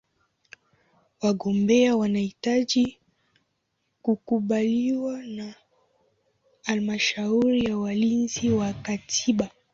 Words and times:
Wagombea 1.21 1.95
wanahitaji 1.95 2.97
kukubaliwa 4.01 5.23
na 5.23 5.55
Halmashauri 6.63 7.63
ya 7.65 7.77
Walinzi 7.77 8.49
wa 8.49 8.73
Katiba. 8.73 9.51